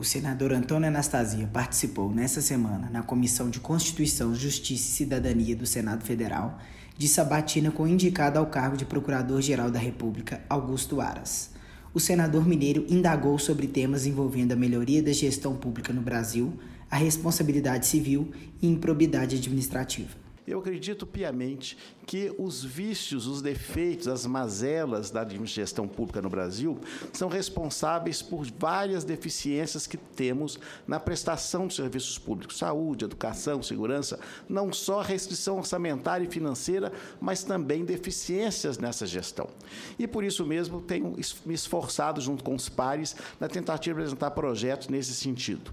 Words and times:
O 0.00 0.02
senador 0.02 0.50
Antônio 0.54 0.88
Anastasia 0.88 1.46
participou 1.52 2.10
nesta 2.10 2.40
semana 2.40 2.88
na 2.88 3.02
Comissão 3.02 3.50
de 3.50 3.60
Constituição, 3.60 4.34
Justiça 4.34 4.88
e 4.88 4.92
Cidadania 4.92 5.54
do 5.54 5.66
Senado 5.66 6.02
Federal 6.06 6.58
de 6.96 7.06
sabatina 7.06 7.70
com 7.70 7.82
o 7.82 7.86
indicado 7.86 8.38
ao 8.38 8.46
cargo 8.46 8.78
de 8.78 8.86
Procurador-Geral 8.86 9.70
da 9.70 9.78
República, 9.78 10.40
Augusto 10.48 11.02
Aras. 11.02 11.50
O 11.92 12.00
senador 12.00 12.48
mineiro 12.48 12.86
indagou 12.88 13.38
sobre 13.38 13.66
temas 13.66 14.06
envolvendo 14.06 14.52
a 14.52 14.56
melhoria 14.56 15.02
da 15.02 15.12
gestão 15.12 15.54
pública 15.54 15.92
no 15.92 16.00
Brasil, 16.00 16.58
a 16.90 16.96
responsabilidade 16.96 17.86
civil 17.86 18.30
e 18.62 18.68
improbidade 18.68 19.36
administrativa. 19.36 20.16
Eu 20.46 20.58
acredito 20.58 21.06
piamente 21.06 21.76
que 22.06 22.34
os 22.38 22.64
vícios, 22.64 23.26
os 23.26 23.40
defeitos, 23.40 24.08
as 24.08 24.26
mazelas 24.26 25.10
da 25.10 25.26
gestão 25.44 25.86
pública 25.86 26.20
no 26.20 26.28
Brasil 26.28 26.78
são 27.12 27.28
responsáveis 27.28 28.20
por 28.20 28.44
várias 28.58 29.04
deficiências 29.04 29.86
que 29.86 29.96
temos 29.96 30.58
na 30.88 30.98
prestação 30.98 31.66
de 31.66 31.74
serviços 31.74 32.18
públicos, 32.18 32.58
saúde, 32.58 33.04
educação, 33.04 33.62
segurança, 33.62 34.18
não 34.48 34.72
só 34.72 35.00
restrição 35.02 35.58
orçamentária 35.58 36.24
e 36.24 36.30
financeira, 36.30 36.92
mas 37.20 37.44
também 37.44 37.84
deficiências 37.84 38.78
nessa 38.78 39.06
gestão. 39.06 39.48
E 39.98 40.06
por 40.06 40.24
isso 40.24 40.44
mesmo 40.44 40.80
tenho 40.80 41.16
me 41.46 41.54
esforçado 41.54 42.20
junto 42.20 42.42
com 42.42 42.54
os 42.54 42.68
pares 42.68 43.14
na 43.38 43.46
tentativa 43.46 44.00
de 44.00 44.02
apresentar 44.02 44.30
projetos 44.32 44.88
nesse 44.88 45.14
sentido 45.14 45.72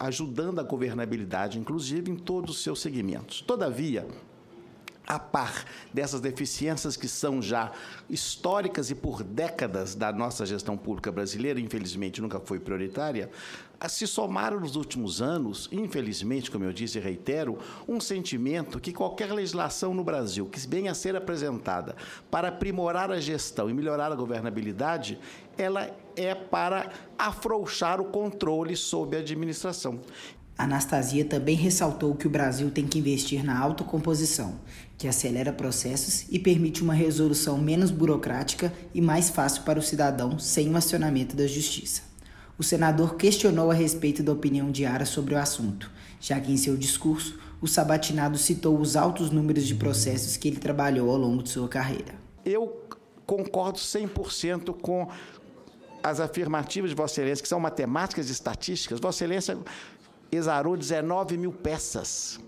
ajudando 0.00 0.58
a 0.58 0.62
governabilidade, 0.62 1.58
inclusive 1.58 2.10
em 2.10 2.16
todos 2.16 2.56
os 2.56 2.62
seus 2.62 2.80
segmentos. 2.80 3.42
Todavia, 3.42 4.06
a 5.10 5.18
par 5.18 5.64
dessas 5.92 6.20
deficiências 6.20 6.96
que 6.96 7.08
são 7.08 7.42
já 7.42 7.72
históricas 8.08 8.92
e 8.92 8.94
por 8.94 9.24
décadas 9.24 9.96
da 9.96 10.12
nossa 10.12 10.46
gestão 10.46 10.76
pública 10.76 11.10
brasileira, 11.10 11.58
infelizmente 11.58 12.22
nunca 12.22 12.38
foi 12.38 12.60
prioritária, 12.60 13.28
se 13.88 14.06
somaram 14.06 14.60
nos 14.60 14.76
últimos 14.76 15.20
anos, 15.20 15.68
infelizmente, 15.72 16.48
como 16.48 16.64
eu 16.64 16.72
disse 16.72 16.98
e 16.98 17.00
reitero, 17.00 17.58
um 17.88 17.98
sentimento 17.98 18.78
que 18.78 18.92
qualquer 18.92 19.32
legislação 19.32 19.92
no 19.92 20.04
Brasil 20.04 20.46
que 20.46 20.60
venha 20.68 20.92
a 20.92 20.94
ser 20.94 21.16
apresentada 21.16 21.96
para 22.30 22.48
aprimorar 22.48 23.10
a 23.10 23.18
gestão 23.18 23.68
e 23.68 23.74
melhorar 23.74 24.12
a 24.12 24.14
governabilidade, 24.14 25.18
ela 25.58 25.90
é 26.14 26.36
para 26.36 26.88
afrouxar 27.18 28.00
o 28.00 28.04
controle 28.04 28.76
sobre 28.76 29.16
a 29.16 29.20
administração. 29.20 29.98
Anastasia 30.62 31.24
também 31.24 31.56
ressaltou 31.56 32.14
que 32.14 32.26
o 32.26 32.30
Brasil 32.30 32.70
tem 32.70 32.86
que 32.86 32.98
investir 32.98 33.44
na 33.44 33.58
autocomposição, 33.58 34.60
que 34.98 35.08
acelera 35.08 35.52
processos 35.52 36.26
e 36.30 36.38
permite 36.38 36.82
uma 36.82 36.94
resolução 36.94 37.56
menos 37.58 37.90
burocrática 37.90 38.72
e 38.92 39.00
mais 39.00 39.30
fácil 39.30 39.62
para 39.62 39.78
o 39.78 39.82
cidadão 39.82 40.38
sem 40.38 40.70
o 40.72 40.76
acionamento 40.76 41.34
da 41.34 41.46
justiça. 41.46 42.02
O 42.58 42.62
senador 42.62 43.14
questionou 43.14 43.70
a 43.70 43.74
respeito 43.74 44.22
da 44.22 44.32
opinião 44.32 44.70
de 44.70 44.84
Ara 44.84 45.06
sobre 45.06 45.34
o 45.34 45.38
assunto, 45.38 45.90
já 46.20 46.38
que 46.38 46.52
em 46.52 46.56
seu 46.58 46.76
discurso 46.76 47.38
o 47.60 47.66
sabatinado 47.66 48.36
citou 48.36 48.78
os 48.78 48.96
altos 48.96 49.30
números 49.30 49.66
de 49.66 49.74
processos 49.74 50.36
que 50.36 50.48
ele 50.48 50.58
trabalhou 50.58 51.10
ao 51.10 51.16
longo 51.16 51.42
de 51.42 51.48
sua 51.48 51.68
carreira. 51.68 52.14
Eu 52.44 52.86
concordo 53.24 53.78
100% 53.78 54.74
com 54.80 55.08
as 56.02 56.20
afirmativas 56.20 56.90
de 56.90 56.96
Vossa 56.96 57.14
Excelência, 57.14 57.42
que 57.42 57.48
são 57.48 57.60
matemáticas 57.60 58.28
e 58.28 58.32
estatísticas. 58.32 59.00
Vossa 59.00 59.24
Excelência 59.24 59.58
exarou 60.30 60.76
19 60.76 61.36
mil 61.36 61.52
peças. 61.52 62.40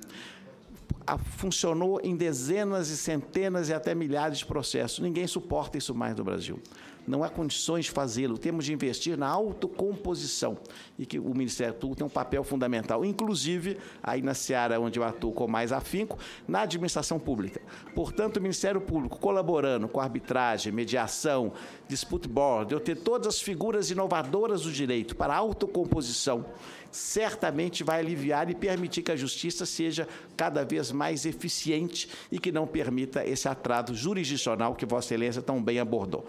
Funcionou 1.37 2.01
em 2.03 2.17
dezenas 2.17 2.89
e 2.89 2.97
centenas 2.97 3.69
e 3.69 3.75
até 3.75 3.95
milhares 3.95 4.39
de 4.39 4.47
processos. 4.47 5.01
Ninguém 5.01 5.27
suporta 5.27 5.77
isso 5.77 5.95
mais 5.95 6.17
no 6.17 6.23
Brasil. 6.23 6.61
Não 7.07 7.25
há 7.25 7.29
condições 7.29 7.87
de 7.87 7.91
fazê-lo. 7.91 8.39
Temos 8.39 8.65
de 8.65 8.73
investir 8.73 9.19
na 9.19 9.27
autocomposição 9.27 10.57
e 10.99 11.05
que 11.05 11.19
o 11.19 11.35
Ministério 11.35 11.75
Público 11.75 11.97
tem 11.97 12.07
um 12.07 12.11
papel 12.11 12.45
fundamental, 12.45 13.05
inclusive 13.05 13.79
aí 14.03 14.23
na 14.23 14.35
seara 14.35 14.81
onde 14.81 14.99
eu 14.99 15.05
atuo 15.05 15.33
com 15.33 15.49
mais 15.49 15.73
afinco, 15.73 16.19
na 16.47 16.63
administração 16.63 17.19
pública. 17.19 17.61
Portanto, 17.95 18.39
o 18.39 18.41
Ministério 18.41 18.81
Público 18.81 19.19
colaborando 19.19 19.89
com 19.89 20.01
arbitragem, 20.01 20.73
mediação, 20.73 21.53
dispute 21.89 22.29
board, 22.29 22.73
eu 22.73 22.81
ter 22.81 22.97
todas 22.97 23.27
as 23.27 23.41
figuras 23.41 23.91
inovadoras 23.91 24.63
do 24.63 24.73
direito 24.73 25.15
para 25.15 25.35
autocomposição, 25.35 26.45
certamente 26.91 27.85
vai 27.85 28.01
aliviar 28.01 28.51
e 28.51 28.55
permitir 28.55 29.03
que 29.03 29.13
a 29.13 29.17
justiça 29.17 29.65
seja 29.67 30.09
cada 30.37 30.65
vez 30.65 30.93
mais 30.93 31.25
eficiente 31.25 32.09
e 32.31 32.39
que 32.39 32.53
não 32.53 32.67
permita 32.67 33.27
esse 33.27 33.49
atraso 33.49 33.95
jurisdicional 33.95 34.75
que 34.75 34.87
Vossa 34.87 35.15
Excelência 35.15 35.43
tão 35.43 35.63
bem 35.63 35.79
abordou. 35.79 36.27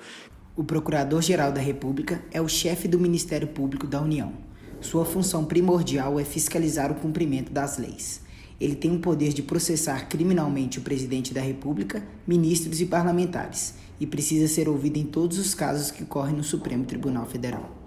O 0.56 0.64
Procurador-Geral 0.64 1.52
da 1.52 1.60
República 1.60 2.24
é 2.32 2.40
o 2.40 2.48
chefe 2.48 2.88
do 2.88 3.00
Ministério 3.00 3.48
Público 3.48 3.88
da 3.88 4.02
União. 4.02 4.34
Sua 4.82 5.06
função 5.06 5.46
primordial 5.46 6.20
é 6.20 6.24
fiscalizar 6.24 6.92
o 6.92 6.96
cumprimento 6.96 7.52
das 7.52 7.78
leis. 7.78 8.22
Ele 8.64 8.76
tem 8.76 8.96
o 8.96 9.00
poder 9.00 9.34
de 9.34 9.44
processar 9.44 10.08
criminalmente 10.08 10.80
o 10.80 10.82
presidente 10.82 11.34
da 11.34 11.42
República, 11.42 12.02
ministros 12.26 12.80
e 12.80 12.86
parlamentares, 12.86 13.74
e 14.00 14.08
precisa 14.08 14.48
ser 14.48 14.70
ouvido 14.70 14.96
em 14.96 15.04
todos 15.04 15.38
os 15.38 15.54
casos 15.54 15.92
que 15.92 16.04
ocorrem 16.04 16.34
no 16.34 16.46
Supremo 16.46 16.86
Tribunal 16.86 17.26
Federal. 17.26 17.83